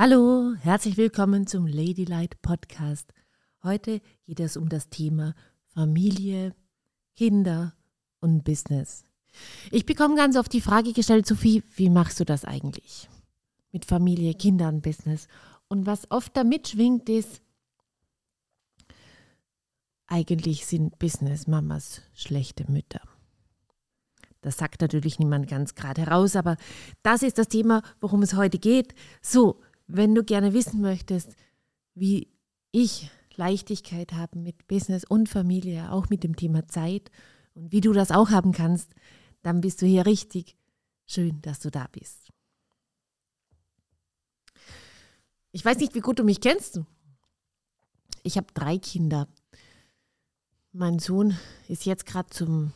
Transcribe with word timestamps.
Hallo, 0.00 0.54
herzlich 0.60 0.96
willkommen 0.96 1.48
zum 1.48 1.66
Ladylight 1.66 2.40
Podcast. 2.40 3.12
Heute 3.64 4.00
geht 4.26 4.38
es 4.38 4.56
um 4.56 4.68
das 4.68 4.90
Thema 4.90 5.34
Familie, 5.74 6.54
Kinder 7.16 7.74
und 8.20 8.44
Business. 8.44 9.02
Ich 9.72 9.86
bekomme 9.86 10.14
ganz 10.14 10.36
oft 10.36 10.52
die 10.52 10.60
Frage 10.60 10.92
gestellt, 10.92 11.26
Sophie, 11.26 11.64
wie 11.74 11.90
machst 11.90 12.20
du 12.20 12.24
das 12.24 12.44
eigentlich? 12.44 13.08
Mit 13.72 13.86
Familie, 13.86 14.34
Kindern 14.34 14.76
und 14.76 14.82
Business. 14.82 15.26
Und 15.66 15.86
was 15.86 16.08
oft 16.12 16.36
damit 16.36 16.68
schwingt, 16.68 17.08
ist, 17.08 17.42
eigentlich 20.06 20.64
sind 20.64 21.00
Business-Mamas 21.00 22.02
schlechte 22.14 22.70
Mütter. 22.70 23.00
Das 24.42 24.58
sagt 24.58 24.80
natürlich 24.80 25.18
niemand 25.18 25.48
ganz 25.48 25.74
gerade 25.74 26.02
heraus, 26.02 26.36
aber 26.36 26.56
das 27.02 27.24
ist 27.24 27.38
das 27.38 27.48
Thema, 27.48 27.82
worum 27.98 28.22
es 28.22 28.34
heute 28.34 28.60
geht. 28.60 28.94
So, 29.20 29.60
wenn 29.88 30.14
du 30.14 30.22
gerne 30.22 30.52
wissen 30.52 30.80
möchtest, 30.80 31.34
wie 31.94 32.28
ich 32.70 33.10
Leichtigkeit 33.34 34.12
habe 34.12 34.38
mit 34.38 34.68
Business 34.68 35.04
und 35.04 35.28
Familie, 35.28 35.90
auch 35.90 36.10
mit 36.10 36.22
dem 36.22 36.36
Thema 36.36 36.68
Zeit 36.68 37.10
und 37.54 37.72
wie 37.72 37.80
du 37.80 37.92
das 37.92 38.10
auch 38.10 38.30
haben 38.30 38.52
kannst, 38.52 38.92
dann 39.42 39.60
bist 39.60 39.80
du 39.82 39.86
hier 39.86 40.06
richtig. 40.06 40.56
Schön, 41.06 41.40
dass 41.40 41.58
du 41.60 41.70
da 41.70 41.86
bist. 41.90 42.28
Ich 45.52 45.64
weiß 45.64 45.78
nicht, 45.78 45.94
wie 45.94 46.00
gut 46.00 46.18
du 46.18 46.24
mich 46.24 46.40
kennst. 46.40 46.80
Ich 48.22 48.36
habe 48.36 48.48
drei 48.52 48.76
Kinder. 48.78 49.26
Mein 50.72 50.98
Sohn 50.98 51.34
ist 51.68 51.86
jetzt 51.86 52.04
gerade 52.04 52.28
zum 52.28 52.72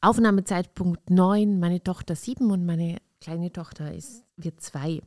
Aufnahmezeitpunkt 0.00 1.10
neun, 1.10 1.60
meine 1.60 1.82
Tochter 1.82 2.16
sieben 2.16 2.50
und 2.50 2.66
meine 2.66 2.96
kleine 3.20 3.52
Tochter 3.52 3.94
ist, 3.94 4.24
wird 4.36 4.60
zwei. 4.60 5.00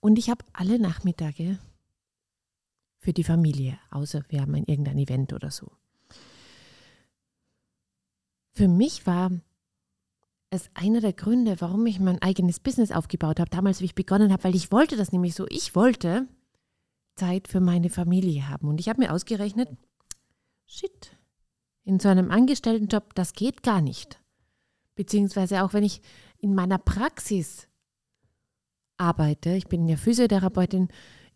Und 0.00 0.18
ich 0.18 0.30
habe 0.30 0.44
alle 0.52 0.78
Nachmittage 0.78 1.58
für 2.98 3.12
die 3.12 3.24
Familie, 3.24 3.78
außer 3.90 4.22
wir 4.28 4.40
haben 4.40 4.54
ein, 4.54 4.64
irgendein 4.64 4.98
Event 4.98 5.32
oder 5.32 5.50
so. 5.50 5.70
Für 8.52 8.68
mich 8.68 9.06
war 9.06 9.30
es 10.50 10.68
einer 10.74 11.00
der 11.00 11.12
Gründe, 11.12 11.60
warum 11.60 11.86
ich 11.86 12.00
mein 12.00 12.20
eigenes 12.20 12.60
Business 12.60 12.90
aufgebaut 12.90 13.40
habe, 13.40 13.50
damals, 13.50 13.80
wie 13.80 13.86
ich 13.86 13.94
begonnen 13.94 14.32
habe, 14.32 14.44
weil 14.44 14.56
ich 14.56 14.72
wollte 14.72 14.96
das 14.96 15.12
nämlich 15.12 15.34
so. 15.34 15.46
Ich 15.48 15.74
wollte 15.74 16.26
Zeit 17.14 17.48
für 17.48 17.60
meine 17.60 17.90
Familie 17.90 18.48
haben. 18.48 18.68
Und 18.68 18.80
ich 18.80 18.88
habe 18.88 19.00
mir 19.00 19.12
ausgerechnet, 19.12 19.68
shit, 20.66 21.16
in 21.84 22.00
so 22.00 22.08
einem 22.08 22.30
Angestelltenjob, 22.30 23.14
das 23.14 23.32
geht 23.32 23.62
gar 23.62 23.80
nicht. 23.80 24.20
Beziehungsweise 24.94 25.62
auch 25.62 25.72
wenn 25.72 25.84
ich 25.84 26.02
in 26.38 26.54
meiner 26.54 26.78
Praxis 26.78 27.68
arbeite, 29.00 29.50
ich 29.50 29.66
bin 29.66 29.88
ja 29.88 29.96
Physiotherapeutin, 29.96 30.88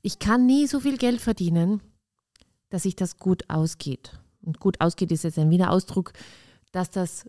ich 0.02 0.18
kann 0.18 0.46
nie 0.46 0.66
so 0.66 0.80
viel 0.80 0.98
Geld 0.98 1.20
verdienen, 1.20 1.80
dass 2.68 2.82
sich 2.82 2.94
das 2.94 3.18
gut 3.18 3.48
ausgeht. 3.48 4.18
Und 4.42 4.60
gut 4.60 4.80
ausgeht 4.80 5.10
ist 5.10 5.24
jetzt 5.24 5.38
ein 5.38 5.50
Wiener 5.50 5.70
Ausdruck, 5.70 6.12
dass 6.72 6.90
das 6.90 7.28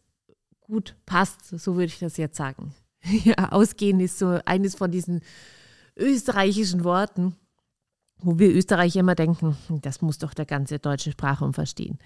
gut 0.59 0.95
passt, 1.05 1.45
so 1.45 1.75
würde 1.75 1.85
ich 1.85 1.99
das 1.99 2.17
jetzt 2.17 2.37
sagen. 2.37 2.73
Ja, 3.23 3.51
ausgehen 3.51 3.99
ist 3.99 4.17
so 4.17 4.39
eines 4.45 4.73
von 4.73 4.89
diesen 4.89 5.21
österreichischen 5.95 6.83
Worten, 6.83 7.35
wo 8.17 8.39
wir 8.39 8.49
Österreicher 8.49 9.01
immer 9.01 9.13
denken, 9.13 9.55
das 9.83 10.01
muss 10.01 10.17
doch 10.17 10.33
der 10.33 10.47
ganze 10.47 10.79
deutsche 10.79 11.11
Sprachraum 11.11 11.53
verstehen. 11.53 11.99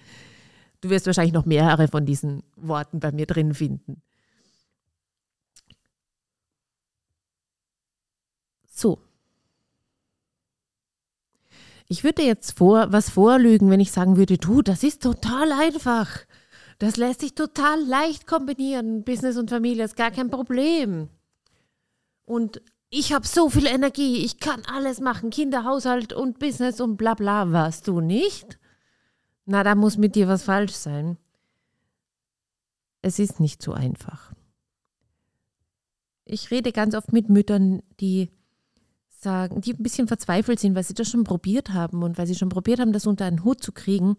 Du 0.82 0.90
wirst 0.90 1.06
wahrscheinlich 1.06 1.32
noch 1.32 1.46
mehrere 1.46 1.88
von 1.88 2.04
diesen 2.04 2.42
Worten 2.56 3.00
bei 3.00 3.12
mir 3.12 3.24
drin 3.24 3.54
finden. 3.54 4.02
So. 8.80 8.98
Ich 11.92 12.04
würde 12.04 12.22
jetzt 12.22 12.56
vor, 12.56 12.92
was 12.92 13.10
vorlügen, 13.10 13.68
wenn 13.68 13.80
ich 13.80 13.90
sagen 13.90 14.16
würde, 14.16 14.38
du, 14.38 14.62
das 14.62 14.84
ist 14.84 15.02
total 15.02 15.50
einfach. 15.50 16.20
Das 16.78 16.96
lässt 16.96 17.18
sich 17.18 17.34
total 17.34 17.82
leicht 17.84 18.28
kombinieren. 18.28 19.02
Business 19.02 19.36
und 19.36 19.50
Familie 19.50 19.86
ist 19.86 19.96
gar 19.96 20.12
kein 20.12 20.30
Problem. 20.30 21.08
Und 22.22 22.62
ich 22.90 23.12
habe 23.12 23.26
so 23.26 23.50
viel 23.50 23.66
Energie, 23.66 24.24
ich 24.24 24.38
kann 24.38 24.62
alles 24.72 25.00
machen, 25.00 25.30
Kinder, 25.30 25.64
Haushalt 25.64 26.12
und 26.12 26.38
Business 26.38 26.80
und 26.80 26.96
bla 26.96 27.14
bla. 27.14 27.50
Warst 27.50 27.88
du 27.88 28.00
nicht? 28.00 28.60
Na, 29.44 29.64
da 29.64 29.74
muss 29.74 29.98
mit 29.98 30.14
dir 30.14 30.28
was 30.28 30.44
falsch 30.44 30.74
sein. 30.74 31.18
Es 33.02 33.18
ist 33.18 33.40
nicht 33.40 33.62
so 33.62 33.72
einfach. 33.72 34.32
Ich 36.24 36.52
rede 36.52 36.70
ganz 36.70 36.94
oft 36.94 37.12
mit 37.12 37.28
Müttern, 37.28 37.82
die 37.98 38.30
sagen, 39.22 39.60
die 39.60 39.74
ein 39.74 39.82
bisschen 39.82 40.08
verzweifelt 40.08 40.58
sind, 40.60 40.74
weil 40.74 40.84
sie 40.84 40.94
das 40.94 41.10
schon 41.10 41.24
probiert 41.24 41.70
haben 41.70 42.02
und 42.02 42.18
weil 42.18 42.26
sie 42.26 42.34
schon 42.34 42.48
probiert 42.48 42.80
haben, 42.80 42.92
das 42.92 43.06
unter 43.06 43.26
einen 43.26 43.44
Hut 43.44 43.62
zu 43.62 43.72
kriegen 43.72 44.16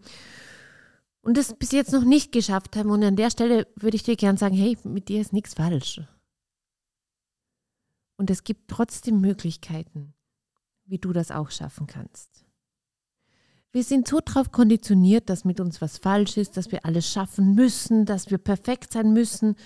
und 1.22 1.36
das 1.36 1.54
bis 1.54 1.72
jetzt 1.72 1.92
noch 1.92 2.04
nicht 2.04 2.32
geschafft 2.32 2.76
haben. 2.76 2.90
Und 2.90 3.02
an 3.02 3.16
der 3.16 3.30
Stelle 3.30 3.66
würde 3.76 3.96
ich 3.96 4.02
dir 4.02 4.16
gern 4.16 4.36
sagen, 4.36 4.56
hey, 4.56 4.76
mit 4.84 5.08
dir 5.08 5.20
ist 5.20 5.32
nichts 5.32 5.54
falsch. 5.54 6.00
Und 8.16 8.30
es 8.30 8.44
gibt 8.44 8.68
trotzdem 8.68 9.20
Möglichkeiten, 9.20 10.14
wie 10.84 10.98
du 10.98 11.12
das 11.12 11.30
auch 11.30 11.50
schaffen 11.50 11.86
kannst. 11.86 12.44
Wir 13.72 13.84
sind 13.84 14.06
so 14.06 14.20
darauf 14.20 14.52
konditioniert, 14.52 15.30
dass 15.30 15.46
mit 15.46 15.58
uns 15.58 15.80
was 15.80 15.96
falsch 15.96 16.36
ist, 16.36 16.58
dass 16.58 16.70
wir 16.70 16.84
alles 16.84 17.10
schaffen 17.10 17.54
müssen, 17.54 18.04
dass 18.04 18.30
wir 18.30 18.36
perfekt 18.36 18.92
sein 18.92 19.14
müssen, 19.14 19.56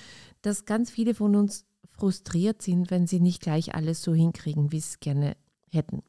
dass 0.43 0.65
ganz 0.65 0.91
viele 0.91 1.13
von 1.13 1.35
uns 1.35 1.66
frustriert 1.97 2.62
sind, 2.62 2.91
wenn 2.91 3.07
sie 3.07 3.21
nicht 3.21 3.43
gleich 3.43 3.75
alles 3.75 4.03
so 4.03 4.15
hinkriegen, 4.15 4.73
wie 4.73 4.81
sie 4.81 4.89
es 4.89 5.01
gerne 5.01 5.37
hätten. 5.71 6.03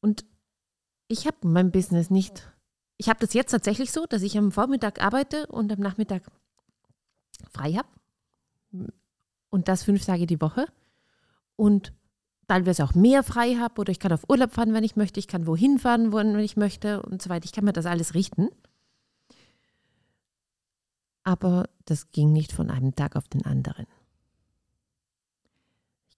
Und 0.00 0.24
ich 1.08 1.26
habe 1.26 1.36
mein 1.42 1.70
Business 1.70 2.10
nicht. 2.10 2.52
Ich 2.96 3.08
habe 3.08 3.20
das 3.20 3.34
jetzt 3.34 3.50
tatsächlich 3.50 3.92
so, 3.92 4.06
dass 4.06 4.22
ich 4.22 4.38
am 4.38 4.52
Vormittag 4.52 5.02
arbeite 5.02 5.46
und 5.46 5.72
am 5.72 5.80
Nachmittag 5.80 6.22
frei 7.50 7.74
habe. 7.74 7.88
Und 9.50 9.68
das 9.68 9.84
fünf 9.84 10.04
Tage 10.04 10.26
die 10.26 10.40
Woche. 10.40 10.66
Und 11.56 11.92
teilweise 12.48 12.84
auch 12.84 12.94
mehr 12.94 13.22
frei 13.22 13.56
habe 13.56 13.80
oder 13.80 13.90
ich 13.90 13.98
kann 13.98 14.12
auf 14.12 14.28
Urlaub 14.28 14.52
fahren, 14.52 14.74
wenn 14.74 14.84
ich 14.84 14.96
möchte. 14.96 15.20
Ich 15.20 15.28
kann 15.28 15.46
wohin 15.46 15.78
fahren, 15.78 16.12
wenn 16.12 16.38
ich 16.38 16.56
möchte 16.56 17.02
und 17.02 17.22
so 17.22 17.30
weiter. 17.30 17.44
Ich 17.44 17.52
kann 17.52 17.64
mir 17.64 17.72
das 17.72 17.86
alles 17.86 18.14
richten. 18.14 18.48
Aber 21.24 21.68
das 21.86 22.12
ging 22.12 22.32
nicht 22.32 22.52
von 22.52 22.70
einem 22.70 22.94
Tag 22.94 23.16
auf 23.16 23.28
den 23.28 23.44
anderen 23.44 23.86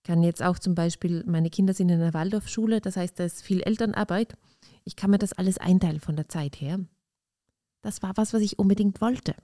kann 0.09 0.23
jetzt 0.23 0.43
auch 0.43 0.59
zum 0.59 0.75
Beispiel, 0.75 1.23
meine 1.27 1.51
Kinder 1.51 1.75
sind 1.75 1.91
in 1.91 2.01
einer 2.01 2.15
Waldorfschule, 2.15 2.81
das 2.81 2.97
heißt, 2.97 3.21
da 3.21 3.25
ist 3.25 3.43
viel 3.43 3.61
Elternarbeit. 3.61 4.39
Ich 4.85 4.97
kann 4.97 5.11
mir 5.11 5.19
das 5.19 5.35
alles 5.35 5.59
einteilen 5.59 6.01
von 6.01 6.17
der 6.17 6.31
Zeit 6.31 6.63
her. 6.63 6.81
Das 7.83 8.03
war 8.03 8.17
was, 8.17 8.33
was 8.33 8.41
ich 8.41 8.59
unbedingt 8.59 9.03
wollte. 9.03 9.35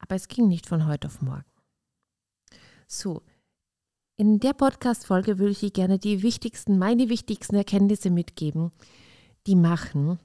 Aber 0.00 0.16
es 0.16 0.26
ging 0.26 0.48
nicht 0.48 0.66
von 0.66 0.88
heute 0.88 1.06
auf 1.06 1.22
morgen. 1.22 1.44
So, 2.88 3.22
in 4.16 4.40
der 4.40 4.54
Podcast-Folge 4.54 5.38
würde 5.38 5.52
ich 5.52 5.60
dir 5.60 5.70
gerne 5.70 6.00
die 6.00 6.24
wichtigsten, 6.24 6.80
meine 6.80 7.08
wichtigsten 7.08 7.54
Erkenntnisse 7.54 8.10
mitgeben, 8.10 8.72
die 9.46 9.54
machen, 9.54 10.18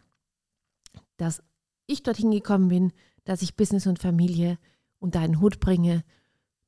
dass 1.18 1.44
ich 1.86 2.02
dorthin 2.02 2.32
gekommen 2.32 2.70
bin, 2.70 2.94
dass 3.26 3.44
ich 3.44 3.56
Business 3.56 3.86
und 3.86 4.00
Familie 4.00 4.58
unter 4.98 5.20
einen 5.20 5.40
Hut 5.40 5.60
bringe 5.60 6.04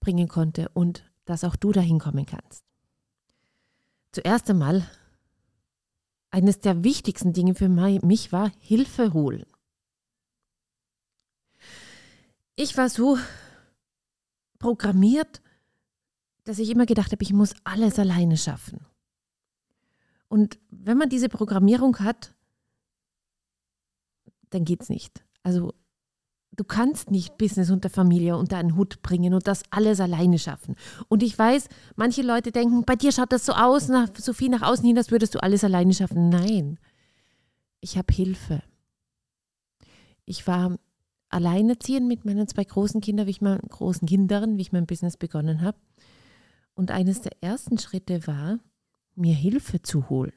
bringen 0.02 0.28
konnte 0.28 0.68
und 0.74 1.10
dass 1.24 1.46
auch 1.46 1.56
du 1.56 1.72
dahin 1.72 2.00
kommen 2.00 2.26
kannst. 2.26 2.66
Zuerst 4.12 4.50
einmal, 4.50 4.86
eines 6.30 6.60
der 6.60 6.84
wichtigsten 6.84 7.32
Dinge 7.32 7.56
für 7.56 7.70
mich 7.70 8.34
war 8.34 8.52
Hilfe 8.60 9.14
holen. 9.14 9.46
Ich 12.56 12.76
war 12.76 12.90
so 12.90 13.18
programmiert, 14.60 15.42
dass 16.44 16.60
ich 16.60 16.70
immer 16.70 16.86
gedacht 16.86 17.12
habe, 17.12 17.24
ich 17.24 17.32
muss 17.32 17.56
alles 17.64 17.98
alleine 17.98 18.38
schaffen. 18.38 18.86
Und 20.28 20.60
wenn 20.70 20.98
man 20.98 21.10
diese 21.10 21.30
Programmierung 21.30 22.00
hat, 22.00 22.34
dann 24.50 24.66
geht 24.66 24.82
es 24.82 24.90
nicht. 24.90 25.24
Also 25.44 25.74
du 26.52 26.64
kannst 26.64 27.12
nicht 27.12 27.38
Business 27.38 27.72
und 27.72 27.84
der 27.84 27.92
Familie 27.92 28.38
unter 28.38 28.58
einen 28.58 28.76
Hut 28.76 29.02
bringen 29.02 29.34
und 29.34 29.48
das 29.48 29.64
alles 29.70 30.00
alleine 30.00 30.38
schaffen. 30.38 30.76
Und 31.08 31.24
ich 31.24 31.38
weiß, 31.38 31.70
manche 31.96 32.22
Leute 32.22 32.52
denken, 32.52 32.84
bei 32.84 32.96
dir 32.96 33.12
schaut 33.12 33.32
das 33.32 33.46
so 33.46 33.54
aus, 33.54 33.88
nach, 33.88 34.10
so 34.18 34.34
viel 34.34 34.50
nach 34.50 34.62
außen 34.62 34.86
hin, 34.86 34.98
als 34.98 35.12
würdest 35.12 35.36
du 35.36 35.42
alles 35.42 35.64
alleine 35.64 35.94
schaffen. 35.94 36.30
Nein, 36.30 36.78
ich 37.80 37.98
habe 37.98 38.14
Hilfe. 38.14 38.62
Ich 40.26 40.46
war 40.46 40.78
alleinerziehend 41.30 42.08
mit 42.08 42.26
meinen 42.26 42.48
zwei 42.48 42.66
großen 42.66 43.02
Kindern, 43.02 43.28
wie 43.28 43.32
ich 43.32 43.42
mein, 43.42 43.60
großen 43.60 44.08
Kindern, 44.08 44.58
wie 44.58 44.62
ich 44.62 44.74
mein 44.74 44.86
Business 44.86 45.18
begonnen 45.18 45.62
habe. 45.62 45.78
Und 46.74 46.92
eines 46.92 47.22
der 47.22 47.42
ersten 47.42 47.78
Schritte 47.78 48.28
war, 48.28 48.60
mir 49.16 49.36
Hilfe 49.36 49.82
zu 49.82 50.10
holen. 50.10 50.34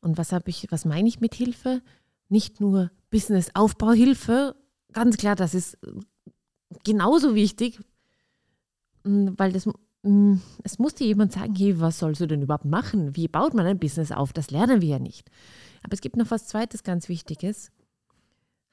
Und 0.00 0.16
was 0.16 0.32
habe 0.32 0.48
ich, 0.48 0.66
was 0.70 0.84
meine 0.84 1.08
ich 1.08 1.20
mit 1.20 1.34
Hilfe? 1.34 1.82
Nicht 2.28 2.60
nur 2.60 2.90
Business-Aufbauhilfe, 3.10 4.54
ganz 4.92 5.16
klar, 5.16 5.36
das 5.36 5.54
ist 5.54 5.78
genauso 6.84 7.34
wichtig. 7.34 7.80
mm, 9.04 9.30
weil 9.36 9.52
das, 9.52 9.68
mm, 10.02 10.34
es 10.62 10.78
musste 10.78 11.04
jemand 11.04 11.32
sagen, 11.32 11.54
hey, 11.54 11.80
was 11.80 11.98
sollst 11.98 12.20
du 12.20 12.26
denn 12.26 12.42
überhaupt 12.42 12.64
machen? 12.64 13.16
Wie 13.16 13.28
baut 13.28 13.54
man 13.54 13.66
ein 13.66 13.78
Business 13.78 14.12
auf? 14.12 14.32
Das 14.32 14.50
lernen 14.50 14.80
wir 14.80 14.88
ja 14.88 14.98
nicht. 14.98 15.30
Aber 15.82 15.94
es 15.94 16.00
gibt 16.00 16.16
noch 16.16 16.30
was 16.30 16.46
Zweites 16.46 16.82
ganz 16.82 17.08
Wichtiges. 17.08 17.70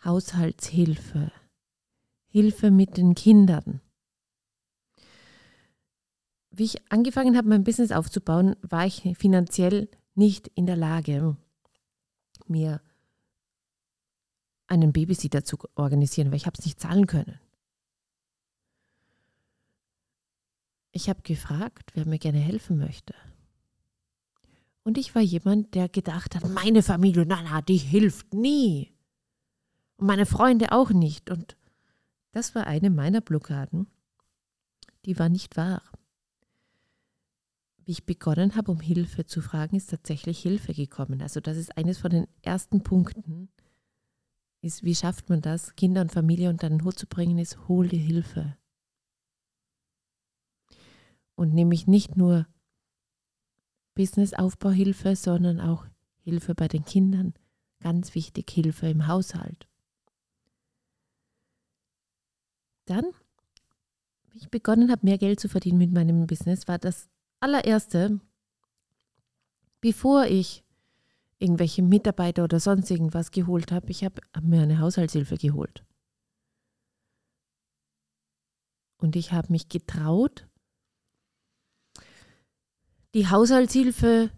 Haushaltshilfe. 0.04 1.32
Hilfe 2.28 2.72
mit 2.72 2.98
den 2.98 3.16
Kindern. 3.16 3.82
Wie 6.52 6.66
ich 6.66 6.92
angefangen 6.92 7.38
habe, 7.38 7.48
mein 7.50 7.64
Business 7.64 7.92
aufzubauen, 7.92 8.56
war 8.62 8.86
ich 8.86 9.04
finanziell 9.18 9.90
nicht 10.16 10.48
in 10.56 10.66
der 10.66 10.76
Lage, 10.76 11.38
mir 12.48 12.82
einen 14.68 14.94
Babysitter 14.94 15.44
zu 15.44 15.58
organisieren, 15.76 16.30
weil 16.30 16.38
ich 16.38 16.46
habe 16.46 16.58
es 16.58 16.66
nicht 16.66 16.80
zahlen 16.80 17.08
können. 17.08 17.40
Ich 20.92 21.10
habe 21.10 21.22
gefragt, 21.22 21.92
wer 21.94 22.06
mir 22.06 22.20
gerne 22.20 22.40
helfen 22.40 22.78
möchte. 22.78 23.14
Und 24.84 24.98
ich 24.98 25.14
war 25.16 25.22
jemand, 25.22 25.76
der 25.76 25.90
gedacht 25.90 26.34
hat, 26.36 26.48
meine 26.50 26.82
Familie, 26.82 27.26
na, 27.26 27.42
na, 27.44 27.62
die 27.62 27.78
hilft 27.78 28.34
nie. 28.34 28.94
Und 29.98 30.08
meine 30.08 30.26
Freunde 30.26 30.72
auch 30.72 30.92
nicht. 30.92 31.30
Und 31.30 31.58
das 32.32 32.56
war 32.56 32.68
eine 32.68 32.90
meiner 32.90 33.22
Blockaden. 33.22 33.88
Die 35.06 35.20
war 35.20 35.30
nicht 35.30 35.58
wahr. 35.58 35.82
Wie 37.84 37.92
ich 37.92 38.06
begonnen 38.06 38.56
habe, 38.56 38.72
um 38.72 38.80
Hilfe 38.80 39.26
zu 39.26 39.42
fragen, 39.42 39.76
ist 39.76 39.90
tatsächlich 39.90 40.40
Hilfe 40.40 40.74
gekommen. 40.74 41.22
Also 41.22 41.40
das 41.42 41.58
ist 41.58 41.78
eines 41.78 41.98
von 41.98 42.12
den 42.12 42.28
ersten 42.42 42.82
Punkten, 42.82 43.50
ist, 44.62 44.84
wie 44.84 44.96
schafft 44.96 45.30
man 45.30 45.42
das, 45.42 45.76
Kinder 45.76 46.02
und 46.02 46.12
Familie 46.12 46.50
unter 46.50 46.70
den 46.70 46.84
Hut 46.84 46.98
zu 46.98 47.08
bringen, 47.08 47.38
ist, 47.38 47.68
hol 47.68 47.88
dir 47.88 48.00
Hilfe. 48.00 48.58
Und 51.36 51.54
nämlich 51.54 51.88
nicht 51.88 52.18
nur 52.18 52.48
Businessaufbauhilfe, 53.96 55.16
sondern 55.16 55.60
auch 55.60 55.86
Hilfe 56.20 56.56
bei 56.56 56.68
den 56.68 56.86
Kindern. 56.86 57.34
Ganz 57.80 58.16
wichtig, 58.16 58.50
Hilfe 58.50 58.88
im 58.90 59.08
Haushalt. 59.08 59.68
Dann, 62.86 63.06
wie 64.32 64.40
ich 64.40 64.50
begonnen 64.50 64.92
habe, 64.92 65.06
mehr 65.06 65.18
Geld 65.18 65.40
zu 65.40 65.50
verdienen 65.50 65.78
mit 65.78 65.92
meinem 65.92 66.26
Business, 66.26 66.68
war 66.68 66.80
das 66.80 67.10
allererste, 67.40 68.20
bevor 69.82 70.26
ich 70.26 70.64
irgendwelche 71.40 71.84
Mitarbeiter 71.84 72.44
oder 72.44 72.60
sonst 72.60 72.90
irgendwas 72.90 73.32
geholt 73.32 73.72
habe, 73.72 73.90
ich 73.90 74.04
habe 74.04 74.22
mir 74.42 74.62
eine 74.62 74.80
Haushaltshilfe 74.80 75.38
geholt. 75.38 75.84
Und 79.00 79.16
ich 79.16 79.32
habe 79.32 79.52
mich 79.52 79.70
getraut, 79.70 80.48
die 83.14 83.30
Haushaltshilfe 83.30 84.32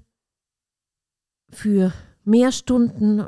für 1.49 1.93
mehr 2.23 2.51
Stunden 2.51 3.25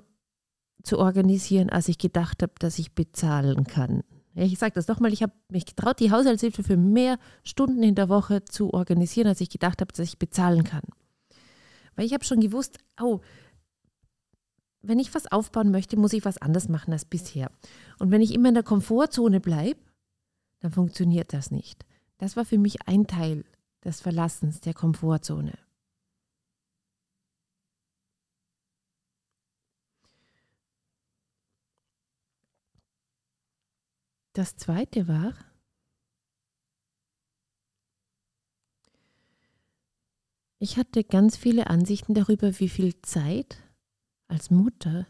zu 0.84 1.00
organisieren, 1.00 1.70
als 1.70 1.88
ich 1.88 1.98
gedacht 1.98 2.42
habe, 2.42 2.54
dass 2.60 2.80
ich 2.80 2.94
bezahlen 2.94 3.64
kann. 3.66 4.04
Ich 4.34 4.58
sage 4.58 4.74
das 4.74 4.88
nochmal, 4.88 5.12
ich 5.12 5.24
habe 5.24 5.34
mich 5.50 5.66
getraut, 5.66 6.00
die 6.00 6.12
Haushaltshilfe 6.12 6.64
für 6.64 6.78
mehr 6.78 7.20
Stunden 7.44 7.84
in 7.84 7.96
der 7.96 8.10
Woche 8.10 8.46
zu 8.46 8.74
organisieren, 8.74 9.28
als 9.28 9.42
ich 9.42 9.50
gedacht 9.50 9.82
habe, 9.82 9.92
dass 9.92 10.08
ich 10.08 10.20
bezahlen 10.20 10.64
kann. 10.64 10.84
Weil 11.96 12.06
ich 12.06 12.14
habe 12.14 12.24
schon 12.24 12.40
gewusst, 12.40 12.78
oh, 13.02 13.20
wenn 14.82 15.00
ich 15.00 15.14
was 15.14 15.32
aufbauen 15.32 15.72
möchte, 15.72 15.98
muss 15.98 16.14
ich 16.14 16.26
was 16.26 16.38
anders 16.38 16.68
machen 16.68 16.92
als 16.92 17.06
bisher. 17.06 17.52
Und 18.00 18.12
wenn 18.12 18.22
ich 18.22 18.34
immer 18.34 18.50
in 18.50 18.56
der 18.56 18.64
Komfortzone 18.64 19.40
bleibe, 19.40 19.80
dann 20.60 20.72
funktioniert 20.72 21.34
das 21.34 21.52
nicht. 21.52 21.86
Das 22.18 22.36
war 22.36 22.46
für 22.46 22.58
mich 22.58 22.88
ein 22.88 23.08
Teil 23.08 23.46
des 23.84 24.02
Verlassens 24.02 24.62
der 24.62 24.74
Komfortzone. 24.74 25.54
Das 34.34 34.56
zweite 34.56 35.08
war, 35.10 35.34
ich 40.58 40.78
hatte 40.78 41.04
ganz 41.04 41.36
viele 41.36 41.68
Ansichten 41.68 42.14
darüber, 42.14 42.58
wie 42.60 42.70
viel 42.70 43.02
Zeit 43.02 43.58
als 44.32 44.50
Mutter 44.50 45.06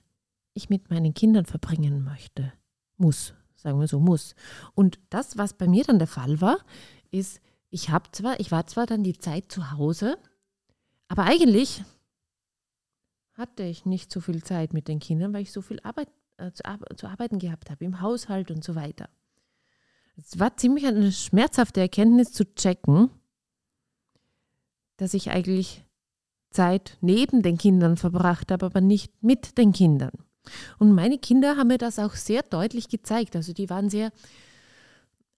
ich 0.54 0.70
mit 0.70 0.90
meinen 0.90 1.14
Kindern 1.14 1.46
verbringen 1.46 2.04
möchte. 2.04 2.52
Muss, 2.98 3.34
sagen 3.56 3.80
wir 3.80 3.88
so, 3.88 4.00
muss. 4.00 4.36
Und 4.76 5.00
das, 5.10 5.38
was 5.38 5.54
bei 5.54 5.68
mir 5.68 5.84
dann 5.84 6.00
der 6.00 6.08
Fall 6.08 6.42
war, 6.42 6.58
ist, 7.12 7.40
ich 7.70 7.90
habe 7.90 8.12
zwar, 8.12 8.40
ich 8.40 8.52
war 8.52 8.68
zwar 8.68 8.86
dann 8.86 9.04
die 9.04 9.18
Zeit 9.18 9.52
zu 9.52 9.72
Hause, 9.72 10.18
aber 11.08 11.24
eigentlich 11.24 11.84
hatte 13.34 13.64
ich 13.64 13.86
nicht 13.86 14.12
so 14.12 14.20
viel 14.20 14.44
Zeit 14.44 14.74
mit 14.74 14.88
den 14.88 15.00
Kindern, 15.00 15.34
weil 15.34 15.44
ich 15.44 15.52
so 15.52 15.62
viel 15.62 15.80
Arbeit, 15.82 16.10
äh, 16.38 16.52
zu, 16.52 16.64
zu 16.96 17.08
arbeiten 17.08 17.40
gehabt 17.40 17.70
habe 17.70 17.86
im 17.86 18.02
Haushalt 18.02 18.52
und 18.52 18.64
so 18.64 18.76
weiter. 18.76 19.10
Es 20.18 20.38
war 20.40 20.58
ziemlich 20.58 20.86
eine 20.86 21.12
schmerzhafte 21.12 21.80
Erkenntnis 21.80 22.34
zu 22.34 22.54
checken, 22.56 23.10
dass 24.98 25.14
ich 25.14 25.32
eigentlich 25.32 25.84
Zeit 26.52 26.98
neben 27.02 27.42
den 27.42 27.58
Kindern 27.58 27.98
verbracht 27.98 28.52
habe, 28.52 28.66
aber 28.66 28.82
nicht 28.82 29.12
mit 29.24 29.58
den 29.58 29.72
Kindern. 29.72 30.12
Und 30.80 30.94
meine 30.94 31.18
Kinder 31.18 31.58
haben 31.58 31.68
mir 31.68 31.78
das 31.78 32.00
auch 32.00 32.14
sehr 32.14 32.44
deutlich 32.44 32.90
gezeigt. 32.90 33.36
Also 33.36 33.54
die 33.54 33.70
waren 33.70 33.90
sehr 33.90 34.12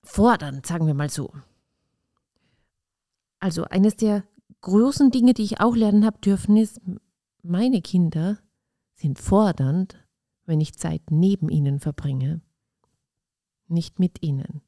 fordernd, 0.01 0.65
sagen 0.65 0.87
wir 0.87 0.93
mal 0.93 1.09
so. 1.09 1.31
Also 3.39 3.65
eines 3.65 3.95
der 3.95 4.23
großen 4.61 5.11
Dinge, 5.11 5.33
die 5.33 5.43
ich 5.43 5.59
auch 5.59 5.75
lernen 5.75 6.05
habe 6.05 6.19
dürfen, 6.19 6.57
ist, 6.57 6.79
meine 7.41 7.81
Kinder 7.81 8.39
sind 8.95 9.19
fordernd, 9.19 9.97
wenn 10.45 10.61
ich 10.61 10.77
Zeit 10.77 11.01
neben 11.09 11.49
ihnen 11.49 11.79
verbringe, 11.79 12.41
nicht 13.67 13.99
mit 13.99 14.23
ihnen. 14.23 14.61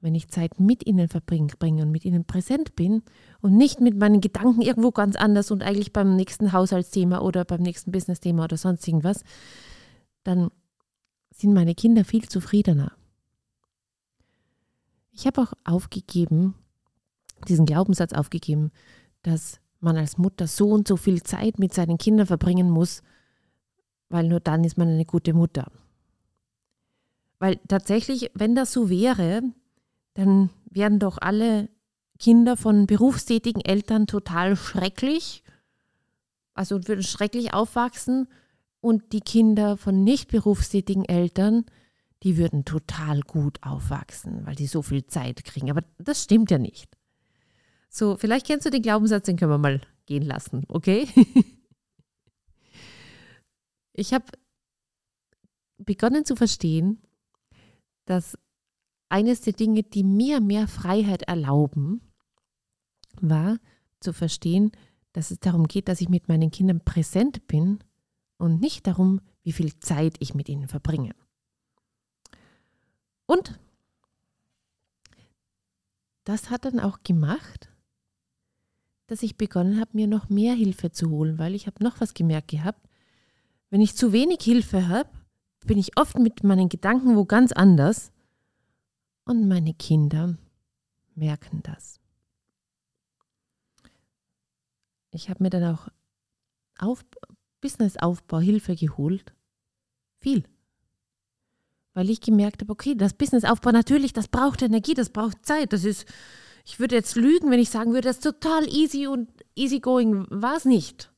Wenn 0.00 0.14
ich 0.14 0.28
Zeit 0.28 0.58
mit 0.58 0.86
ihnen 0.86 1.08
verbringe 1.08 1.52
und 1.82 1.90
mit 1.90 2.04
ihnen 2.04 2.24
präsent 2.24 2.74
bin 2.74 3.02
und 3.40 3.56
nicht 3.56 3.80
mit 3.80 3.98
meinen 3.98 4.20
Gedanken 4.20 4.62
irgendwo 4.62 4.92
ganz 4.92 5.16
anders 5.16 5.50
und 5.50 5.62
eigentlich 5.62 5.92
beim 5.92 6.16
nächsten 6.16 6.52
Haushaltsthema 6.52 7.20
oder 7.20 7.44
beim 7.44 7.60
nächsten 7.60 7.92
Businessthema 7.92 8.44
oder 8.44 8.56
sonst 8.56 8.86
irgendwas, 8.88 9.22
dann 10.24 10.50
sind 11.30 11.52
meine 11.52 11.74
Kinder 11.74 12.04
viel 12.04 12.28
zufriedener. 12.28 12.92
Ich 15.12 15.26
habe 15.26 15.42
auch 15.42 15.52
aufgegeben, 15.64 16.54
diesen 17.48 17.66
Glaubenssatz 17.66 18.12
aufgegeben, 18.12 18.70
dass 19.22 19.60
man 19.80 19.96
als 19.96 20.18
Mutter 20.18 20.46
so 20.46 20.70
und 20.70 20.88
so 20.88 20.96
viel 20.96 21.22
Zeit 21.22 21.58
mit 21.58 21.74
seinen 21.74 21.98
Kindern 21.98 22.26
verbringen 22.26 22.70
muss, 22.70 23.02
weil 24.08 24.28
nur 24.28 24.40
dann 24.40 24.64
ist 24.64 24.78
man 24.78 24.88
eine 24.88 25.04
gute 25.04 25.34
Mutter. 25.34 25.70
Weil 27.38 27.56
tatsächlich, 27.68 28.30
wenn 28.34 28.54
das 28.54 28.72
so 28.72 28.90
wäre, 28.90 29.42
dann 30.14 30.50
wären 30.70 30.98
doch 30.98 31.18
alle 31.18 31.68
Kinder 32.18 32.56
von 32.56 32.86
berufstätigen 32.86 33.64
Eltern 33.64 34.06
total 34.06 34.56
schrecklich, 34.56 35.42
also 36.54 36.86
würden 36.86 37.02
schrecklich 37.02 37.54
aufwachsen 37.54 38.28
und 38.80 39.12
die 39.12 39.20
Kinder 39.20 39.76
von 39.76 40.04
nicht 40.04 40.28
berufstätigen 40.28 41.04
Eltern, 41.04 41.64
die 42.22 42.36
würden 42.36 42.64
total 42.64 43.20
gut 43.22 43.58
aufwachsen, 43.62 44.44
weil 44.44 44.54
die 44.54 44.66
so 44.66 44.82
viel 44.82 45.06
Zeit 45.06 45.44
kriegen. 45.44 45.70
Aber 45.70 45.82
das 45.98 46.22
stimmt 46.22 46.50
ja 46.50 46.58
nicht. 46.58 46.96
So, 47.88 48.16
vielleicht 48.16 48.46
kennst 48.46 48.66
du 48.66 48.70
den 48.70 48.82
Glaubenssatz, 48.82 49.24
den 49.24 49.36
können 49.36 49.50
wir 49.50 49.58
mal 49.58 49.80
gehen 50.06 50.22
lassen, 50.22 50.64
okay? 50.68 51.08
ich 53.92 54.12
habe 54.12 54.26
begonnen 55.78 56.24
zu 56.24 56.36
verstehen, 56.36 57.00
dass 58.04 58.38
eines 59.10 59.40
der 59.42 59.52
Dinge, 59.52 59.82
die 59.82 60.04
mir 60.04 60.40
mehr 60.40 60.68
Freiheit 60.68 61.22
erlauben, 61.22 62.00
war 63.20 63.58
zu 64.00 64.12
verstehen, 64.12 64.72
dass 65.12 65.30
es 65.30 65.40
darum 65.40 65.66
geht, 65.66 65.88
dass 65.88 66.00
ich 66.00 66.08
mit 66.08 66.28
meinen 66.28 66.50
Kindern 66.50 66.80
präsent 66.84 67.46
bin 67.46 67.80
und 68.38 68.60
nicht 68.60 68.86
darum, 68.86 69.20
wie 69.42 69.52
viel 69.52 69.78
Zeit 69.80 70.16
ich 70.20 70.34
mit 70.34 70.48
ihnen 70.48 70.68
verbringe. 70.68 71.14
Und 73.26 73.58
das 76.24 76.50
hat 76.50 76.64
dann 76.64 76.80
auch 76.80 77.02
gemacht, 77.02 77.68
dass 79.08 79.24
ich 79.24 79.36
begonnen 79.36 79.80
habe, 79.80 79.90
mir 79.94 80.06
noch 80.06 80.28
mehr 80.28 80.54
Hilfe 80.54 80.92
zu 80.92 81.10
holen, 81.10 81.38
weil 81.38 81.56
ich 81.56 81.66
habe 81.66 81.82
noch 81.82 82.00
was 82.00 82.14
gemerkt 82.14 82.48
gehabt. 82.48 82.88
Wenn 83.70 83.80
ich 83.80 83.96
zu 83.96 84.12
wenig 84.12 84.40
Hilfe 84.42 84.88
habe, 84.88 85.10
bin 85.66 85.78
ich 85.78 85.98
oft 85.98 86.16
mit 86.18 86.44
meinen 86.44 86.68
Gedanken 86.68 87.16
wo 87.16 87.24
ganz 87.24 87.50
anders 87.50 88.12
und 89.30 89.46
meine 89.46 89.74
Kinder 89.74 90.36
merken 91.14 91.62
das. 91.62 92.00
Ich 95.12 95.30
habe 95.30 95.44
mir 95.44 95.50
dann 95.50 95.72
auch 95.72 95.88
auf 96.78 97.04
Businessaufbau 97.60 98.40
Hilfe 98.40 98.74
geholt. 98.74 99.32
Viel. 100.18 100.42
Weil 101.94 102.10
ich 102.10 102.20
gemerkt 102.20 102.62
habe, 102.62 102.72
okay, 102.72 102.96
das 102.96 103.14
Businessaufbau 103.14 103.70
natürlich, 103.70 104.12
das 104.12 104.26
braucht 104.26 104.62
Energie, 104.62 104.94
das 104.94 105.10
braucht 105.10 105.46
Zeit, 105.46 105.72
das 105.72 105.84
ist 105.84 106.08
Ich 106.64 106.80
würde 106.80 106.96
jetzt 106.96 107.14
lügen, 107.14 107.52
wenn 107.52 107.60
ich 107.60 107.70
sagen 107.70 107.92
würde, 107.92 108.08
das 108.08 108.16
ist 108.16 108.24
total 108.24 108.68
easy 108.68 109.06
und 109.06 109.30
easygoing 109.54 110.26
war 110.30 110.56
es 110.56 110.64
nicht. 110.64 111.12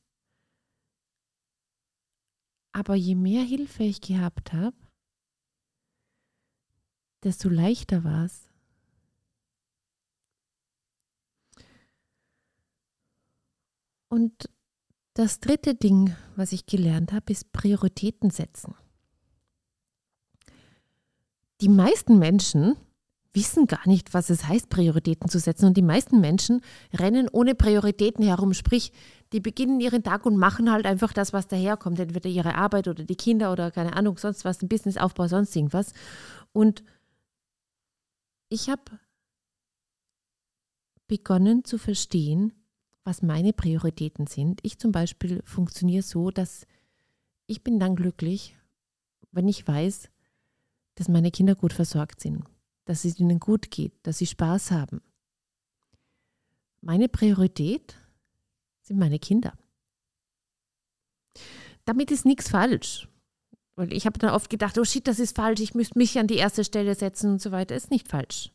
Aber 2.73 2.93
je 2.93 3.15
mehr 3.15 3.43
Hilfe 3.43 3.83
ich 3.83 4.01
gehabt 4.01 4.53
habe, 4.53 4.82
desto 7.23 7.49
leichter 7.49 8.03
war 8.03 8.25
es. 8.25 8.47
Und 14.09 14.49
das 15.15 15.39
dritte 15.39 15.75
Ding, 15.75 16.15
was 16.35 16.51
ich 16.51 16.65
gelernt 16.65 17.13
habe, 17.13 17.31
ist 17.31 17.51
Prioritäten 17.51 18.29
setzen. 18.29 18.75
Die 21.61 21.69
meisten 21.69 22.19
Menschen 22.19 22.75
wissen 23.33 23.65
gar 23.67 23.87
nicht, 23.87 24.13
was 24.13 24.29
es 24.29 24.47
heißt, 24.47 24.69
Prioritäten 24.69 25.29
zu 25.29 25.39
setzen. 25.39 25.65
Und 25.65 25.77
die 25.77 25.81
meisten 25.81 26.19
Menschen 26.19 26.61
rennen 26.93 27.27
ohne 27.31 27.55
Prioritäten 27.55 28.23
herum. 28.23 28.53
Sprich, 28.53 28.91
die 29.31 29.39
beginnen 29.39 29.79
ihren 29.79 30.03
Tag 30.03 30.25
und 30.25 30.37
machen 30.37 30.71
halt 30.71 30.85
einfach 30.85 31.13
das, 31.13 31.33
was 31.33 31.47
daherkommt. 31.47 31.99
Entweder 31.99 32.29
ihre 32.29 32.55
Arbeit 32.55 32.87
oder 32.87 33.03
die 33.03 33.15
Kinder 33.15 33.51
oder 33.51 33.71
keine 33.71 33.95
Ahnung, 33.95 34.17
sonst 34.17 34.45
was, 34.45 34.61
ein 34.61 34.69
Businessaufbau, 34.69 35.27
sonst 35.27 35.55
irgendwas. 35.55 35.93
Und 36.51 36.83
ich 38.53 38.69
habe 38.69 38.99
begonnen 41.07 41.65
zu 41.65 41.77
verstehen, 41.77 42.53
was 43.03 43.21
meine 43.21 43.51
Prioritäten 43.51 44.27
sind. 44.27 44.61
Ich 44.63 44.79
zum 44.79 44.91
Beispiel 44.91 45.41
funktioniere 45.43 46.03
so, 46.03 46.31
dass 46.31 46.65
ich 47.45 47.63
bin 47.63 47.79
dann 47.79 47.95
glücklich, 47.95 48.57
wenn 49.31 49.47
ich 49.47 49.67
weiß, 49.67 50.09
dass 50.95 51.09
meine 51.09 51.31
Kinder 51.31 51.55
gut 51.55 51.73
versorgt 51.73 52.21
sind 52.21 52.45
dass 52.85 53.05
es 53.05 53.19
ihnen 53.19 53.39
gut 53.39 53.71
geht, 53.71 53.93
dass 54.03 54.17
sie 54.17 54.27
Spaß 54.27 54.71
haben. 54.71 55.01
Meine 56.81 57.07
Priorität 57.07 57.97
sind 58.81 58.99
meine 58.99 59.19
Kinder. 59.19 59.57
Damit 61.85 62.11
ist 62.11 62.25
nichts 62.25 62.49
falsch. 62.49 63.07
Weil 63.75 63.91
ich 63.93 64.05
habe 64.05 64.19
dann 64.19 64.31
oft 64.31 64.49
gedacht, 64.49 64.77
oh 64.77 64.83
shit, 64.83 65.07
das 65.07 65.19
ist 65.19 65.35
falsch, 65.35 65.59
ich 65.61 65.73
müsste 65.73 65.97
mich 65.97 66.19
an 66.19 66.27
die 66.27 66.35
erste 66.35 66.63
Stelle 66.63 66.93
setzen 66.95 67.31
und 67.31 67.41
so 67.41 67.51
weiter. 67.51 67.75
Ist 67.75 67.91
nicht 67.91 68.07
falsch. 68.07 68.51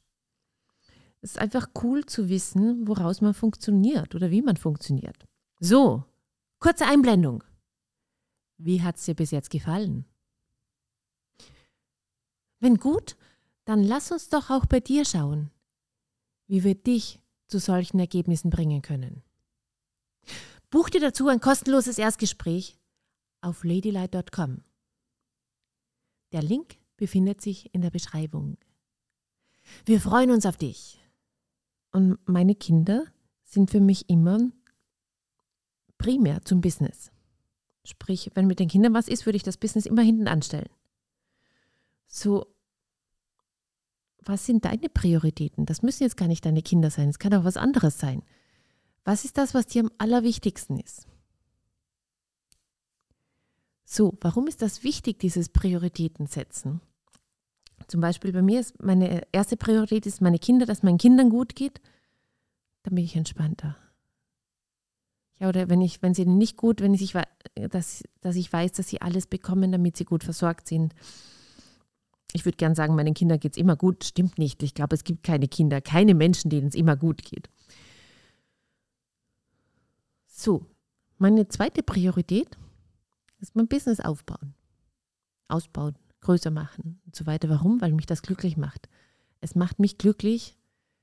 Es 1.21 1.33
ist 1.33 1.39
einfach 1.39 1.69
cool 1.83 2.07
zu 2.07 2.29
wissen, 2.29 2.87
woraus 2.87 3.21
man 3.21 3.35
funktioniert 3.35 4.15
oder 4.15 4.31
wie 4.31 4.43
man 4.43 4.57
funktioniert. 4.57 5.27
So, 5.59 6.05
kurze 6.61 6.87
Einblendung. 6.87 7.43
Wie 8.59 8.83
hat 8.83 8.97
es 8.97 9.05
dir 9.05 9.15
bis 9.15 9.33
jetzt 9.33 9.51
gefallen? 9.51 10.05
Wenn 12.61 12.77
gut, 12.77 13.17
dann 13.65 13.83
lass 13.83 14.13
uns 14.13 14.29
doch 14.29 14.51
auch 14.51 14.67
bei 14.67 14.81
dir 14.81 15.05
schauen, 15.05 15.51
wie 16.47 16.65
wir 16.65 16.75
dich 16.75 17.21
zu 17.49 17.59
solchen 17.59 17.99
Ergebnissen 17.99 18.51
bringen 18.51 18.83
können. 18.83 19.23
Buch 20.71 20.91
dir 20.91 21.01
dazu 21.01 21.29
ein 21.29 21.41
kostenloses 21.41 21.99
Erstgespräch 21.99 22.77
auf 23.41 23.65
ladylite.com. 23.65 24.63
Der 26.33 26.43
Link 26.43 26.77
befindet 26.97 27.41
sich 27.41 27.73
in 27.75 27.81
der 27.81 27.91
Beschreibung. 27.91 28.57
Wir 29.85 30.01
freuen 30.01 30.31
uns 30.31 30.47
auf 30.47 30.57
dich. 30.57 31.01
Und 31.93 32.19
meine 32.27 32.55
Kinder 32.55 33.05
sind 33.45 33.71
für 33.71 33.81
mich 33.81 34.09
immer 34.11 34.39
primär 35.97 36.45
zum 36.45 36.61
Business. 36.61 37.11
Sprich, 37.85 38.31
wenn 38.35 38.47
mit 38.47 38.61
den 38.61 38.69
Kindern 38.69 38.95
was 38.95 39.09
ist, 39.09 39.25
würde 39.27 39.37
ich 39.37 39.43
das 39.43 39.57
Business 39.57 39.87
immer 39.87 40.03
hinten 40.03 40.29
anstellen. 40.29 40.69
So 42.07 42.47
was 44.29 44.45
sind 44.45 44.67
deine 44.67 44.89
Prioritäten? 44.91 45.65
Das 45.65 45.83
müssen 45.83 46.03
jetzt 46.03 46.17
gar 46.17 46.29
nicht 46.29 46.45
deine 46.45 46.63
Kinder 46.63 46.91
sein, 46.91 47.09
es 47.09 47.19
kann 47.19 47.35
auch 47.35 47.45
was 47.45 47.57
anderes 47.57 47.99
sein. 47.99 48.23
Was 49.05 49.25
ist 49.25 49.39
das, 49.39 49.55
was 49.55 49.67
dir 49.67 49.83
am 49.83 49.91
allerwichtigsten 49.97 50.79
ist? 50.79 51.07
So, 53.91 54.19
warum 54.21 54.47
ist 54.49 54.61
das 54.61 54.85
wichtig, 54.85 55.19
dieses 55.19 55.49
Prioritäten 55.49 56.27
setzen? 56.27 56.83
Zum 57.87 58.03
Beispiel 58.03 58.33
bei 58.33 58.43
mir 58.43 58.61
ist 58.61 58.83
meine 58.83 59.23
erste 59.33 59.57
Priorität 59.57 60.05
ist 60.05 60.21
meine 60.21 60.39
Kinder, 60.39 60.67
dass 60.67 60.83
meinen 60.83 60.99
Kindern 60.99 61.31
gut 61.31 61.57
geht. 61.57 61.81
Dann 62.83 62.95
bin 62.95 63.05
ich 63.05 63.17
entspannter. 63.17 63.77
Ja, 65.39 65.49
oder 65.49 65.71
wenn 65.71 65.81
ich, 65.81 66.03
wenn 66.03 66.13
es 66.13 66.19
ihnen 66.19 66.37
nicht 66.37 66.59
gut, 66.59 66.83
wenn 66.83 66.93
ich, 66.93 67.15
dass, 67.55 68.03
dass 68.21 68.37
ich 68.37 68.53
weiß, 68.53 68.73
dass 68.73 68.89
sie 68.89 69.01
alles 69.01 69.27
bekommen, 69.27 69.73
damit 69.73 69.97
sie 69.97 70.05
gut 70.05 70.23
versorgt 70.23 70.69
sind 70.69 70.95
ich 72.33 72.45
würde 72.45 72.57
gern 72.57 72.75
sagen, 72.75 72.95
meinen 72.95 73.15
Kindern 73.15 73.41
geht 73.41 73.53
es 73.53 73.59
immer 73.59 73.77
gut. 73.77 74.05
Stimmt 74.05 74.39
nicht. 74.39 74.63
Ich 74.63 74.75
glaube, 74.75 74.95
es 74.95 75.05
gibt 75.05 75.23
keine 75.23 75.49
Kinder, 75.49 75.81
keine 75.81 76.15
Menschen, 76.15 76.51
denen 76.51 76.69
es 76.69 76.75
immer 76.75 76.97
gut 76.97 77.25
geht. 77.25 77.49
So, 80.27 80.67
meine 81.17 81.49
zweite 81.49 81.83
Priorität 81.83 82.57
ist 83.41 83.57
mein 83.57 83.69
Business 83.69 84.01
aufbauen. 84.01 84.55
Ausbauen, 85.49 85.97
größer 86.21 86.51
machen 86.51 87.01
und 87.07 87.17
so 87.17 87.27
weiter. 87.27 87.49
Warum? 87.49 87.81
Weil 87.81 87.93
mich 87.93 88.07
das 88.07 88.23
glücklich 88.23 88.57
macht. 88.57 88.89
Es 89.41 89.55
macht 89.55 89.79
mich 89.79 89.99
glücklich, 89.99 90.57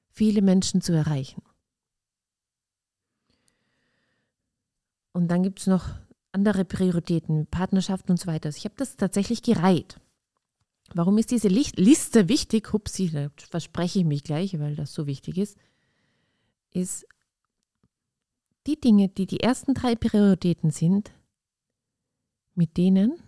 viele 0.09 0.41
Menschen 0.41 0.81
zu 0.81 0.93
erreichen. 0.93 1.41
Und 5.13 5.29
dann 5.29 5.43
gibt 5.43 5.61
es 5.61 5.67
noch 5.67 5.89
andere 6.33 6.65
Prioritäten, 6.65 7.47
Partnerschaften 7.47 8.11
und 8.11 8.19
so 8.19 8.27
weiter. 8.27 8.47
Also 8.47 8.57
ich 8.57 8.65
habe 8.65 8.75
das 8.77 8.97
tatsächlich 8.97 9.41
gereiht. 9.41 9.99
Warum 10.93 11.17
ist 11.17 11.31
diese 11.31 11.47
Liste 11.47 12.27
wichtig? 12.29 12.73
Hupsi, 12.73 13.09
da 13.09 13.29
verspreche 13.49 13.99
ich 13.99 14.05
mich 14.05 14.23
gleich, 14.23 14.59
weil 14.59 14.75
das 14.75 14.93
so 14.93 15.07
wichtig 15.07 15.37
ist. 15.37 15.57
Ist 16.71 17.07
die 18.67 18.79
Dinge, 18.79 19.07
die 19.07 19.25
die 19.25 19.39
ersten 19.39 19.73
drei 19.73 19.95
Prioritäten 19.95 20.71
sind, 20.71 21.11
mit 22.55 22.77
denen, 22.77 23.21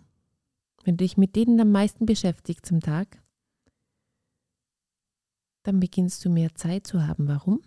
wenn 0.84 0.98
du 0.98 1.04
dich 1.04 1.18
mit 1.18 1.36
denen 1.36 1.60
am 1.60 1.72
meisten 1.72 2.06
beschäftigst 2.06 2.72
am 2.72 2.80
Tag, 2.80 3.22
dann 5.64 5.80
beginnst 5.80 6.24
du 6.24 6.30
mehr 6.30 6.56
Zeit 6.56 6.88
zu 6.88 7.06
haben. 7.06 7.28
Warum? 7.28 7.62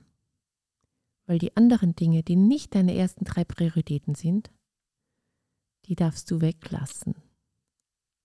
Weil 1.27 1.39
die 1.39 1.57
anderen 1.57 1.95
Dinge, 1.95 2.23
die 2.23 2.37
nicht 2.37 2.75
deine 2.75 2.95
ersten 2.95 3.25
drei 3.25 3.45
Prioritäten 3.45 4.15
sind, 4.15 4.51
die 5.85 5.95
darfst 5.95 6.31
du 6.31 6.41
weglassen. 6.41 7.15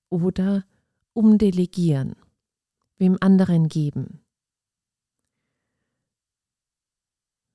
Oder 0.10 0.66
umdelegieren, 1.14 2.16
wem 2.98 3.18
anderen 3.20 3.68
geben. 3.68 4.22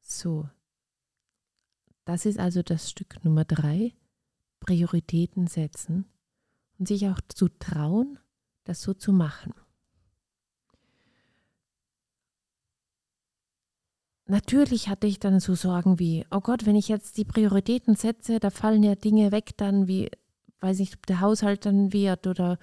So, 0.01 0.49
das 2.05 2.27
ist 2.27 2.39
also 2.39 2.63
das 2.63 2.91
Stück 2.91 3.25
Nummer 3.25 3.45
drei, 3.45 3.95
Prioritäten 4.61 5.47
setzen 5.47 6.05
und 6.79 6.88
sich 6.88 7.09
auch 7.09 7.21
zu 7.29 7.49
trauen, 7.49 8.19
das 8.64 8.83
so 8.83 8.95
zu 8.95 9.12
machen. 9.12 9.52
Natürlich 14.26 14.88
hatte 14.88 15.09
ich 15.09 15.19
dann 15.19 15.40
so 15.40 15.57
Sorgen 15.57 15.99
wie, 15.99 16.25
oh 16.31 16.38
Gott, 16.38 16.64
wenn 16.64 16.76
ich 16.76 16.87
jetzt 16.87 17.17
die 17.17 17.25
Prioritäten 17.25 17.97
setze, 17.97 18.38
da 18.38 18.50
fallen 18.50 18.85
ja 18.85 18.95
Dinge 18.95 19.33
weg 19.33 19.57
dann, 19.57 19.88
wie, 19.88 20.09
weiß 20.61 20.79
nicht, 20.79 20.95
ob 20.95 21.07
der 21.07 21.21
Haushalt 21.21 21.67
dann 21.67 21.93
wird 21.93 22.29
oder 22.29 22.59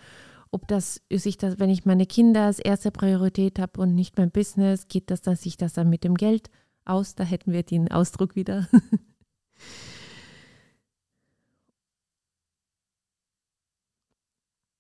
ob 0.50 0.68
das 0.70 1.02
sich 1.12 1.38
das, 1.38 1.60
wenn 1.60 1.70
ich 1.70 1.84
meine 1.84 2.06
Kinder 2.06 2.46
als 2.46 2.60
erste 2.60 2.90
Priorität 2.90 3.60
habe 3.60 3.82
und 3.82 3.96
nicht 3.96 4.18
mein 4.18 4.32
Business, 4.32 4.88
geht 4.88 5.12
das, 5.12 5.22
dass 5.22 5.42
sich 5.42 5.58
das 5.58 5.74
dann 5.74 5.90
mit 5.90 6.06
dem 6.06 6.16
Geld 6.16 6.50
aus? 6.86 7.16
Da 7.16 7.26
hätten 7.26 7.52
wir 7.52 7.64
den 7.64 7.92
Ausdruck 7.92 8.36
wieder. 8.36 8.70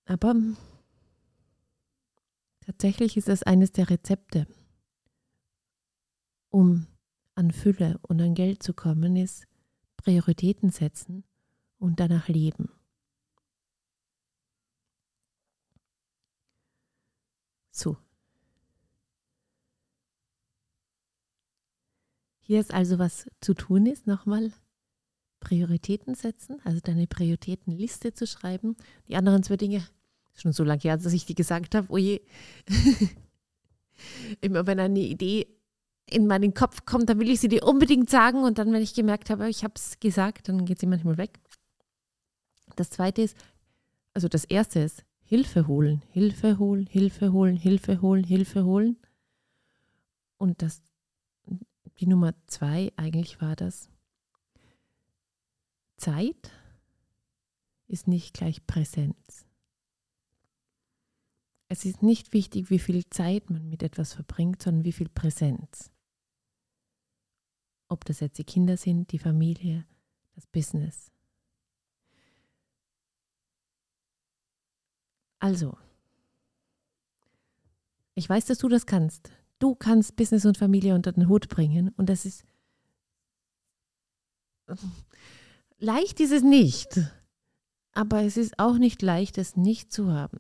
Aber 0.07 0.35
tatsächlich 2.61 3.17
ist 3.17 3.29
es 3.29 3.43
eines 3.43 3.71
der 3.71 3.89
Rezepte, 3.89 4.47
um 6.49 6.87
an 7.35 7.51
Fülle 7.51 7.99
und 8.01 8.19
an 8.21 8.33
Geld 8.33 8.63
zu 8.63 8.73
kommen, 8.73 9.15
ist 9.15 9.45
Prioritäten 9.97 10.71
setzen 10.71 11.23
und 11.77 11.99
danach 11.99 12.27
leben. 12.27 12.69
zu. 17.77 17.97
Hier 22.39 22.59
ist 22.59 22.73
also 22.73 22.97
was 22.97 23.29
zu 23.41 23.53
tun 23.53 23.85
ist, 23.85 24.07
nochmal 24.07 24.51
Prioritäten 25.39 26.15
setzen, 26.15 26.59
also 26.63 26.79
deine 26.79 27.07
Prioritätenliste 27.07 28.13
zu 28.13 28.25
schreiben. 28.25 28.75
Die 29.07 29.15
anderen 29.15 29.43
zwei 29.43 29.57
Dinge, 29.57 29.87
schon 30.39 30.53
so 30.53 30.63
lange 30.63 30.81
her, 30.81 30.97
dass 30.97 31.13
ich 31.13 31.25
die 31.25 31.35
gesagt 31.35 31.75
habe, 31.75 31.87
oh 31.89 31.97
je. 31.97 32.21
Immer 34.41 34.67
wenn 34.67 34.79
eine 34.79 34.99
Idee 34.99 35.47
in 36.09 36.27
meinen 36.27 36.53
Kopf 36.53 36.85
kommt, 36.85 37.09
dann 37.09 37.19
will 37.19 37.29
ich 37.29 37.39
sie 37.39 37.49
dir 37.49 37.63
unbedingt 37.63 38.09
sagen 38.09 38.43
und 38.43 38.57
dann, 38.57 38.71
wenn 38.71 38.81
ich 38.81 38.93
gemerkt 38.93 39.29
habe, 39.29 39.49
ich 39.49 39.63
habe 39.63 39.73
es 39.75 39.99
gesagt, 39.99 40.47
dann 40.47 40.65
geht 40.65 40.79
sie 40.79 40.85
manchmal 40.85 41.17
weg. 41.17 41.39
Das 42.75 42.89
zweite 42.89 43.23
ist, 43.23 43.35
also 44.13 44.27
das 44.27 44.45
erste 44.45 44.79
ist, 44.79 45.03
Hilfe 45.23 45.67
holen, 45.67 46.03
Hilfe 46.11 46.57
holen, 46.59 46.85
Hilfe 46.85 47.33
holen, 47.33 47.57
Hilfe 47.57 48.01
holen, 48.01 48.23
Hilfe 48.23 48.63
holen. 48.63 48.97
Und 50.37 50.61
das 50.61 50.81
die 51.99 52.07
Nummer 52.07 52.33
zwei, 52.45 52.91
eigentlich 52.95 53.41
war 53.41 53.55
das, 53.55 53.89
Zeit 55.97 56.51
ist 57.87 58.07
nicht 58.07 58.33
gleich 58.33 58.65
Präsenz. 58.67 59.46
Es 61.69 61.83
ist 61.85 62.01
nicht 62.01 62.33
wichtig, 62.33 62.69
wie 62.69 62.79
viel 62.79 63.05
Zeit 63.09 63.49
man 63.49 63.67
mit 63.67 63.83
etwas 63.83 64.13
verbringt, 64.13 64.63
sondern 64.63 64.85
wie 64.85 64.93
viel 64.93 65.09
Präsenz. 65.09 65.91
Ob 67.89 68.05
das 68.05 68.19
jetzt 68.19 68.37
die 68.37 68.43
Kinder 68.43 68.77
sind, 68.77 69.11
die 69.11 69.19
Familie, 69.19 69.85
das 70.35 70.47
Business. 70.47 71.11
Also, 75.39 75.77
ich 78.15 78.27
weiß, 78.27 78.45
dass 78.45 78.57
du 78.57 78.69
das 78.69 78.85
kannst. 78.85 79.31
Du 79.59 79.75
kannst 79.75 80.15
Business 80.15 80.45
und 80.45 80.57
Familie 80.57 80.95
unter 80.95 81.11
den 81.11 81.27
Hut 81.27 81.49
bringen 81.49 81.89
und 81.97 82.07
das 82.07 82.25
ist 82.25 82.45
leicht 85.77 86.19
ist 86.19 86.31
es 86.31 86.43
nicht, 86.43 86.99
aber 87.93 88.23
es 88.23 88.37
ist 88.37 88.59
auch 88.59 88.77
nicht 88.77 89.01
leicht, 89.01 89.37
es 89.37 89.55
nicht 89.55 89.93
zu 89.93 90.11
haben. 90.11 90.39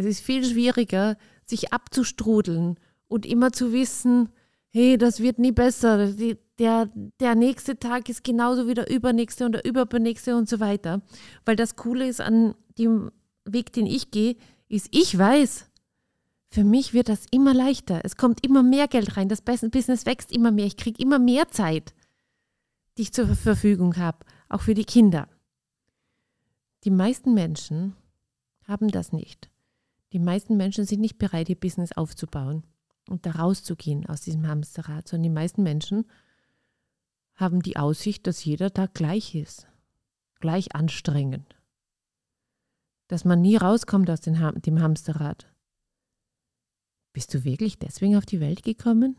Es 0.00 0.06
ist 0.06 0.20
viel 0.20 0.42
schwieriger, 0.42 1.18
sich 1.44 1.74
abzustrudeln 1.74 2.78
und 3.06 3.26
immer 3.26 3.52
zu 3.52 3.70
wissen, 3.70 4.30
hey, 4.70 4.96
das 4.96 5.20
wird 5.20 5.38
nie 5.38 5.52
besser, 5.52 6.12
Die, 6.12 6.38
der, 6.58 6.88
der 7.20 7.34
nächste 7.34 7.78
Tag 7.78 8.08
ist 8.08 8.24
genauso 8.24 8.66
wie 8.66 8.72
der 8.72 8.90
übernächste 8.90 9.44
und 9.44 9.52
der 9.52 9.64
übernächste 9.66 10.36
und 10.36 10.48
so 10.48 10.58
weiter. 10.58 11.02
Weil 11.44 11.56
das 11.56 11.76
Coole 11.76 12.08
ist 12.08 12.22
an 12.22 12.54
dem 12.78 13.10
Weg, 13.44 13.74
den 13.74 13.84
ich 13.84 14.10
gehe, 14.10 14.36
ist, 14.68 14.88
ich 14.90 15.18
weiß, 15.18 15.66
für 16.48 16.64
mich 16.64 16.94
wird 16.94 17.10
das 17.10 17.26
immer 17.30 17.52
leichter. 17.52 18.00
Es 18.02 18.16
kommt 18.16 18.42
immer 18.42 18.62
mehr 18.62 18.88
Geld 18.88 19.18
rein, 19.18 19.28
das 19.28 19.42
Business 19.42 20.06
wächst 20.06 20.32
immer 20.32 20.50
mehr, 20.50 20.66
ich 20.66 20.78
kriege 20.78 21.02
immer 21.02 21.18
mehr 21.18 21.48
Zeit, 21.48 21.94
die 22.96 23.02
ich 23.02 23.12
zur 23.12 23.26
Verfügung 23.26 23.98
habe, 23.98 24.24
auch 24.48 24.62
für 24.62 24.74
die 24.74 24.84
Kinder. 24.84 25.28
Die 26.84 26.90
meisten 26.90 27.34
Menschen 27.34 27.96
haben 28.66 28.88
das 28.88 29.12
nicht. 29.12 29.50
Die 30.12 30.18
meisten 30.18 30.56
Menschen 30.56 30.84
sind 30.84 31.00
nicht 31.00 31.18
bereit, 31.18 31.48
ihr 31.48 31.58
Business 31.58 31.92
aufzubauen 31.92 32.66
und 33.08 33.26
da 33.26 33.32
rauszugehen 33.32 34.06
aus 34.06 34.20
diesem 34.22 34.46
Hamsterrad, 34.46 35.06
sondern 35.06 35.24
die 35.24 35.30
meisten 35.30 35.62
Menschen 35.62 36.10
haben 37.34 37.62
die 37.62 37.76
Aussicht, 37.76 38.26
dass 38.26 38.44
jeder 38.44 38.72
Tag 38.72 38.94
gleich 38.94 39.34
ist, 39.34 39.66
gleich 40.40 40.74
anstrengend, 40.74 41.56
dass 43.08 43.24
man 43.24 43.40
nie 43.40 43.56
rauskommt 43.56 44.10
aus 44.10 44.20
dem 44.20 44.80
Hamsterrad. 44.80 45.52
Bist 47.12 47.32
du 47.34 47.44
wirklich 47.44 47.78
deswegen 47.78 48.16
auf 48.16 48.26
die 48.26 48.40
Welt 48.40 48.62
gekommen? 48.62 49.16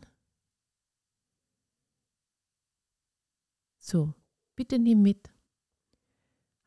So, 3.78 4.14
bitte 4.56 4.78
nimm 4.78 5.02
mit 5.02 5.30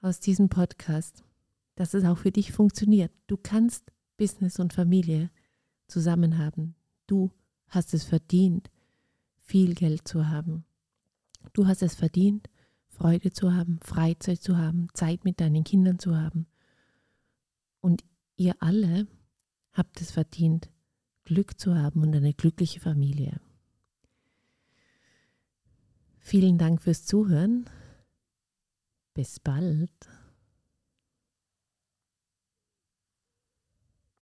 aus 0.02 0.20
diesem 0.20 0.50
Podcast, 0.50 1.24
dass 1.76 1.94
es 1.94 2.04
auch 2.04 2.18
für 2.18 2.32
dich 2.32 2.52
funktioniert. 2.52 3.12
Du 3.28 3.38
kannst 3.38 3.92
Business 4.18 4.60
und 4.60 4.74
Familie 4.74 5.30
zusammen 5.88 6.38
haben. 6.38 6.76
Du 7.08 7.32
hast 7.68 7.94
es 7.94 8.04
verdient, 8.04 8.70
viel 9.40 9.76
Geld 9.76 10.08
zu 10.08 10.28
haben. 10.28 10.66
Du 11.54 11.68
hast 11.68 11.82
es 11.82 11.96
verdient, 11.96 12.50
Freude 12.88 13.32
zu 13.32 13.54
haben, 13.54 13.80
Freizeit 13.82 14.42
zu 14.42 14.58
haben, 14.58 14.88
Zeit 14.94 15.26
mit 15.26 15.40
deinen 15.40 15.64
Kindern 15.64 16.00
zu 16.00 16.18
haben. 16.18 16.48
Und 17.82 18.04
ihr 18.38 18.56
alle 18.60 19.08
habt 19.74 20.02
es 20.02 20.12
verdient, 20.12 20.70
Glück 21.26 21.60
zu 21.60 21.76
haben 21.76 22.02
und 22.02 22.16
eine 22.16 22.34
glückliche 22.34 22.80
Familie. 22.80 23.40
Vielen 26.20 26.58
Dank 26.58 26.82
fürs 26.82 27.06
Zuhören. 27.06 27.70
Bis 29.14 29.40
bald. 29.40 29.92